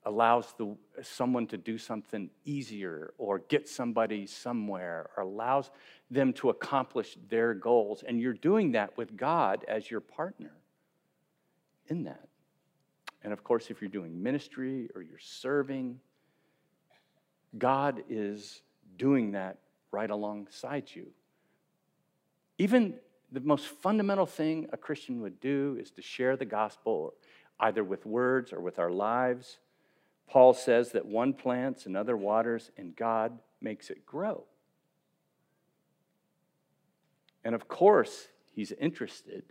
[0.06, 5.72] allows the, someone to do something easier or get somebody somewhere or allows
[6.12, 8.04] them to accomplish their goals?
[8.06, 10.52] And you're doing that with God as your partner
[11.88, 12.28] in that.
[13.24, 16.00] And of course, if you're doing ministry or you're serving,
[17.58, 18.62] God is
[18.98, 19.58] doing that
[19.92, 21.08] right alongside you.
[22.58, 22.96] Even
[23.32, 27.14] the most fundamental thing a Christian would do is to share the gospel
[27.60, 29.60] either with words or with our lives.
[30.30, 34.46] Paul says that one plants, another waters, and God makes it grow.
[37.44, 39.44] And of course, he's interested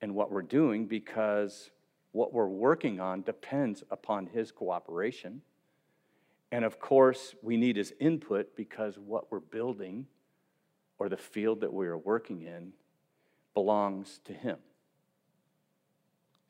[0.00, 1.70] in what we're doing because
[2.12, 5.42] what we're working on depends upon his cooperation.
[6.50, 10.06] And of course, we need his input because what we're building
[10.98, 12.72] or the field that we are working in
[13.54, 14.58] belongs to him.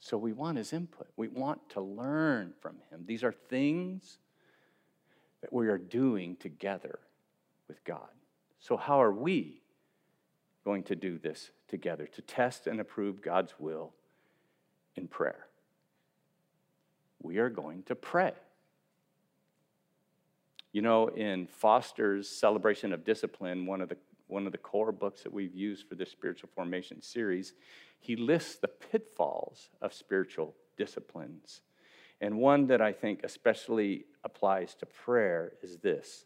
[0.00, 1.08] So we want his input.
[1.16, 3.04] We want to learn from him.
[3.06, 4.18] These are things
[5.40, 6.98] that we are doing together
[7.66, 8.08] with God.
[8.60, 9.62] So, how are we
[10.64, 13.92] going to do this together to test and approve God's will
[14.96, 15.46] in prayer?
[17.22, 18.32] We are going to pray.
[20.72, 23.96] You know, in Foster's Celebration of Discipline, one of the
[24.28, 27.54] one of the core books that we've used for this spiritual formation series,
[27.98, 31.62] he lists the pitfalls of spiritual disciplines.
[32.20, 36.24] And one that I think especially applies to prayer is this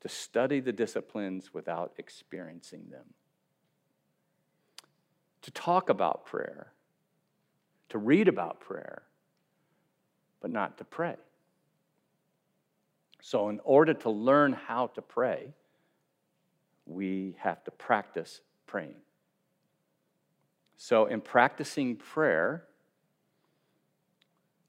[0.00, 3.04] to study the disciplines without experiencing them.
[5.42, 6.72] To talk about prayer,
[7.90, 9.02] to read about prayer,
[10.40, 11.16] but not to pray.
[13.20, 15.54] So, in order to learn how to pray,
[16.86, 18.96] we have to practice praying.
[20.76, 22.64] So, in practicing prayer,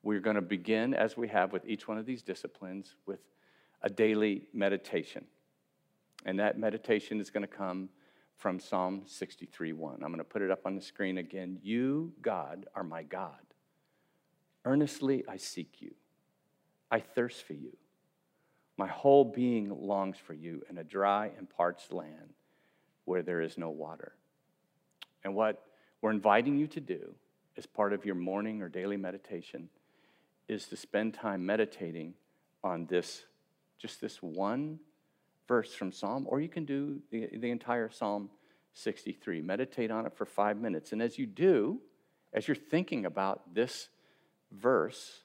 [0.03, 3.20] we're going to begin, as we have with each one of these disciplines, with
[3.82, 5.26] a daily meditation.
[6.26, 7.89] And that meditation is going to come
[8.38, 9.95] from Psalm 63 1.
[9.95, 11.59] I'm going to put it up on the screen again.
[11.61, 13.32] You, God, are my God.
[14.66, 15.93] Earnestly I seek you,
[16.91, 17.76] I thirst for you.
[18.78, 22.34] My whole being longs for you in a dry and parched land
[23.06, 24.14] where there is no water.
[25.24, 25.64] And what
[26.02, 27.14] we're inviting you to do
[27.58, 29.70] as part of your morning or daily meditation
[30.48, 32.14] is to spend time meditating
[32.64, 33.24] on this,
[33.78, 34.80] just this one
[35.48, 38.30] verse from Psalm, or you can do the, the entire Psalm
[38.74, 39.42] 63.
[39.42, 40.92] Meditate on it for five minutes.
[40.92, 41.80] And as you do,
[42.34, 43.90] as you're thinking about this
[44.52, 45.22] verse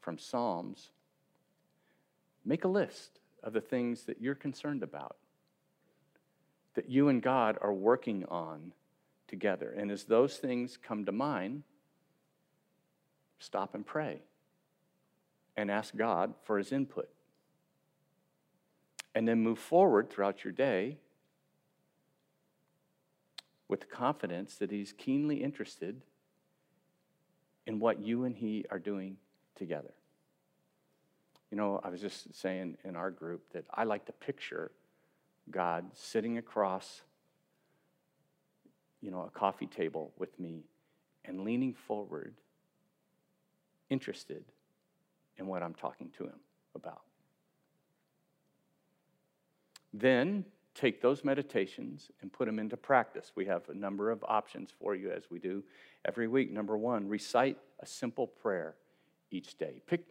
[0.00, 0.90] from Psalms,
[2.44, 5.16] Make a list of the things that you're concerned about,
[6.74, 8.72] that you and God are working on
[9.28, 9.74] together.
[9.76, 11.62] And as those things come to mind,
[13.38, 14.22] stop and pray
[15.56, 17.08] and ask God for his input.
[19.14, 20.98] And then move forward throughout your day
[23.70, 26.02] with confidence that He's keenly interested
[27.66, 29.16] in what you and He are doing
[29.54, 29.94] together.
[31.50, 34.70] You know, I was just saying in our group that I like to picture
[35.50, 37.02] God sitting across,
[39.00, 40.64] you know, a coffee table with me
[41.24, 42.34] and leaning forward,
[43.88, 44.44] interested
[45.38, 46.38] in what I'm talking to him
[46.74, 47.02] about.
[49.92, 50.44] Then
[50.74, 53.32] take those meditations and put them into practice.
[53.34, 55.64] We have a number of options for you as we do
[56.04, 56.52] every week.
[56.52, 58.76] Number one, recite a simple prayer
[59.32, 59.82] each day.
[59.86, 60.06] Pick,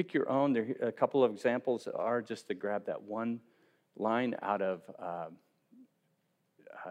[0.00, 0.54] pick your own.
[0.54, 3.38] There, a couple of examples are just to grab that one
[3.96, 5.26] line out of uh,
[6.86, 6.90] uh,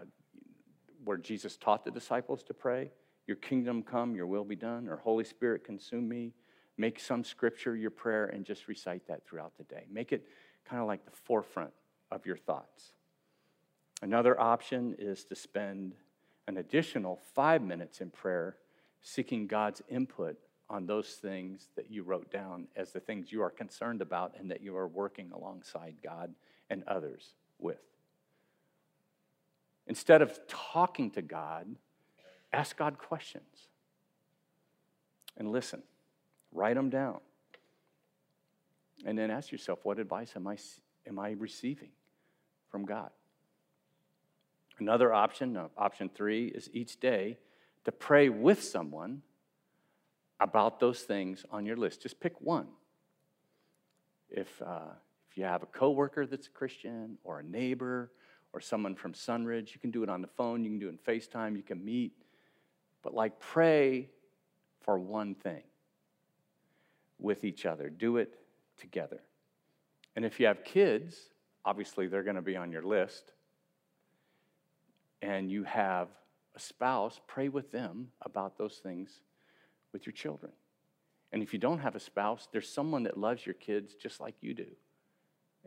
[1.02, 2.92] where Jesus taught the disciples to pray
[3.26, 6.34] Your kingdom come, your will be done, or Holy Spirit consume me.
[6.78, 9.86] Make some scripture your prayer and just recite that throughout the day.
[9.90, 10.24] Make it
[10.64, 11.72] kind of like the forefront
[12.12, 12.92] of your thoughts.
[14.02, 15.94] Another option is to spend
[16.46, 18.54] an additional five minutes in prayer
[19.02, 20.36] seeking God's input
[20.70, 24.50] on those things that you wrote down as the things you are concerned about and
[24.50, 26.32] that you are working alongside God
[26.70, 27.80] and others with.
[29.88, 31.66] Instead of talking to God,
[32.52, 33.68] ask God questions
[35.36, 35.82] and listen.
[36.52, 37.18] Write them down.
[39.04, 40.56] And then ask yourself, what advice am I,
[41.06, 41.90] am I receiving
[42.70, 43.10] from God?
[44.78, 47.38] Another option, uh, option three, is each day
[47.84, 49.22] to pray with someone
[50.40, 52.02] about those things on your list.
[52.02, 52.66] Just pick one.
[54.30, 54.94] If, uh,
[55.30, 58.10] if you have a coworker that's a Christian, or a neighbor,
[58.52, 60.90] or someone from Sunridge, you can do it on the phone, you can do it
[60.90, 62.12] in FaceTime, you can meet.
[63.02, 64.08] But like pray
[64.82, 65.62] for one thing
[67.18, 67.90] with each other.
[67.90, 68.34] Do it
[68.78, 69.20] together.
[70.16, 71.16] And if you have kids,
[71.64, 73.32] obviously they're going to be on your list.
[75.22, 76.08] And you have
[76.56, 79.20] a spouse, pray with them about those things
[79.92, 80.52] with your children.
[81.32, 84.34] And if you don't have a spouse, there's someone that loves your kids just like
[84.40, 84.66] you do.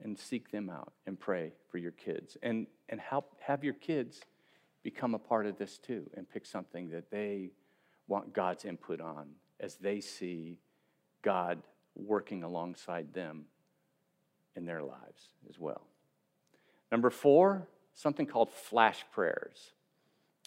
[0.03, 2.35] And seek them out and pray for your kids.
[2.41, 4.21] And, and help have your kids
[4.81, 7.51] become a part of this too and pick something that they
[8.07, 10.57] want God's input on as they see
[11.21, 11.61] God
[11.95, 13.45] working alongside them
[14.55, 15.83] in their lives as well.
[16.91, 19.71] Number four, something called flash prayers.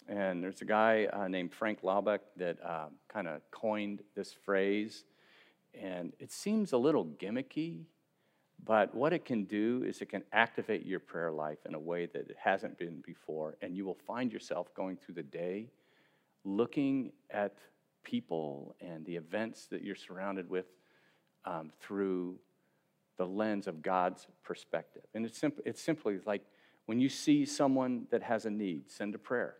[0.07, 5.03] And there's a guy uh, named Frank Laubach that uh, kind of coined this phrase.
[5.73, 7.83] And it seems a little gimmicky,
[8.63, 12.05] but what it can do is it can activate your prayer life in a way
[12.05, 13.57] that it hasn't been before.
[13.61, 15.69] And you will find yourself going through the day
[16.45, 17.57] looking at
[18.03, 20.67] people and the events that you're surrounded with
[21.43, 22.37] um, through
[23.17, 25.03] the lens of God's perspective.
[25.13, 26.43] And it's, simp- it's simply like
[26.85, 29.57] when you see someone that has a need, send a prayer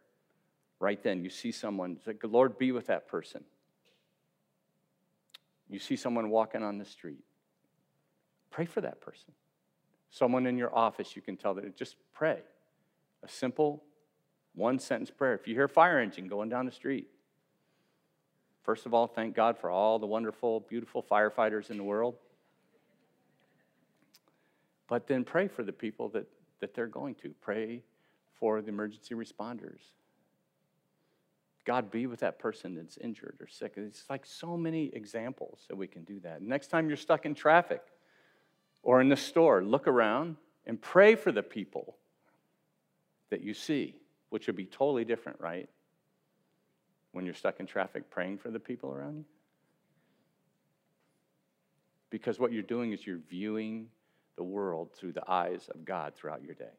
[0.80, 1.24] right then.
[1.24, 3.44] You see someone, say, Lord, be with that person.
[5.70, 7.24] You see someone walking on the street,
[8.52, 9.34] pray for that person.
[10.10, 12.40] Someone in your office, you can tell that just pray.
[13.24, 13.84] A simple
[14.56, 15.34] one sentence prayer.
[15.34, 17.08] If you hear a fire engine going down the street,
[18.64, 22.16] first of all, thank God for all the wonderful, beautiful firefighters in the world.
[24.88, 26.28] But then pray for the people that,
[26.62, 27.34] that they're going to.
[27.42, 27.84] Pray
[28.40, 29.82] for the emergency responders.
[31.68, 33.74] God be with that person that's injured or sick.
[33.76, 36.41] It's like so many examples that we can do that.
[36.41, 37.82] Next time you're stuck in traffic
[38.84, 41.97] or in the store, look around and pray for the people
[43.32, 43.97] that you see,
[44.30, 45.68] which would be totally different, right?
[47.11, 49.26] When you're stuck in traffic, praying for the people around you.
[52.09, 53.88] Because what you're doing is you're viewing
[54.38, 56.78] the world through the eyes of God throughout your day.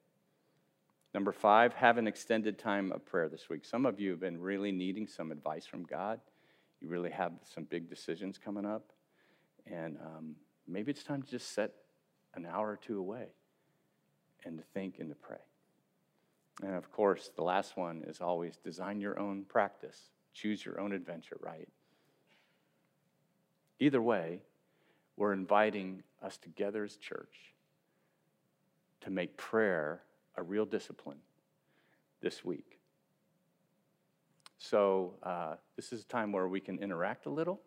[1.15, 3.65] Number five, have an extended time of prayer this week.
[3.65, 6.21] Some of you have been really needing some advice from God.
[6.81, 8.93] You really have some big decisions coming up.
[9.67, 10.37] And um,
[10.67, 11.73] maybe it's time to just set
[12.35, 13.29] an hour or two away
[14.45, 15.39] and to think and to pray.
[16.63, 20.93] And of course, the last one is always design your own practice, choose your own
[20.93, 21.69] adventure, right?
[23.81, 24.43] Either way,
[25.17, 27.55] we're inviting us together as church
[29.01, 30.03] to make prayer
[30.39, 31.19] a real discipline
[32.21, 32.79] this week.
[34.59, 37.61] So, uh, this is a time where we can interact a little.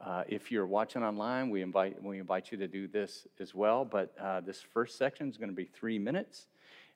[0.00, 3.84] Uh, if you're watching online, we invite, we invite you to do this as well.
[3.84, 6.46] But uh, this first section is going to be three minutes,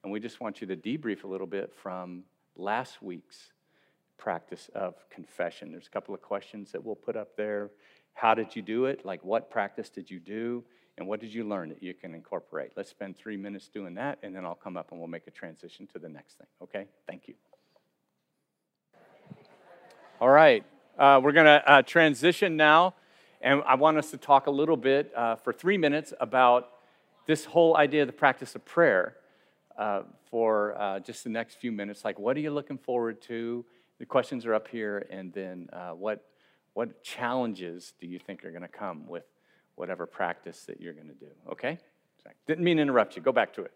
[0.03, 2.23] and we just want you to debrief a little bit from
[2.57, 3.53] last week's
[4.19, 5.73] practice of confession.
[5.73, 7.71] There's a couple of questions that we'll put up there.
[8.15, 9.05] How did you do it?
[9.05, 10.65] Like, what practice did you do?
[10.99, 12.73] And what did you learn that you can incorporate?
[12.77, 15.31] Let's spend three minutes doing that, and then I'll come up and we'll make a
[15.31, 16.87] transition to the next thing, okay?
[17.07, 17.35] Thank you.
[20.21, 20.65] All right.
[20.99, 22.95] Uh, we're going to uh, transition now,
[23.41, 26.69] and I want us to talk a little bit uh, for three minutes about
[27.27, 29.17] this whole idea of the practice of prayer
[29.79, 32.05] uh, for uh, just the next few minutes.
[32.05, 33.65] Like, what are you looking forward to?
[33.99, 36.25] The questions are up here, and then uh, what,
[36.75, 39.25] what challenges do you think are going to come with
[39.77, 41.31] whatever practice that you're going to do?
[41.51, 41.79] Okay?
[42.47, 43.23] Didn't mean to interrupt you.
[43.23, 43.73] Go back to it.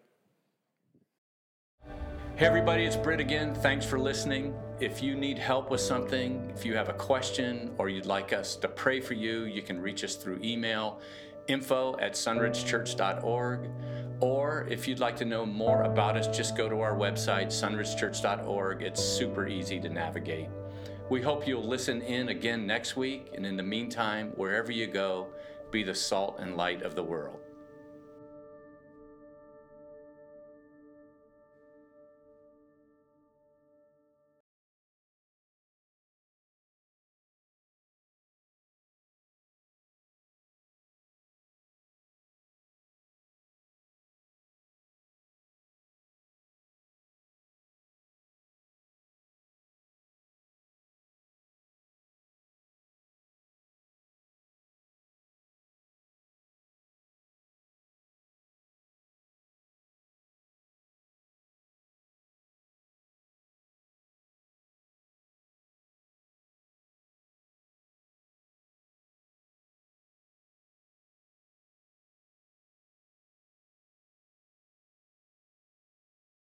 [2.35, 3.55] Hey, everybody, it's Britt again.
[3.55, 4.53] Thanks for listening.
[4.79, 8.55] If you need help with something, if you have a question, or you'd like us
[8.57, 11.01] to pray for you, you can reach us through email
[11.47, 13.69] info at sunridgechurch.org.
[14.19, 18.81] Or if you'd like to know more about us, just go to our website, sunridgechurch.org.
[18.83, 20.49] It's super easy to navigate.
[21.09, 23.31] We hope you'll listen in again next week.
[23.33, 25.27] And in the meantime, wherever you go,
[25.71, 27.39] be the salt and light of the world.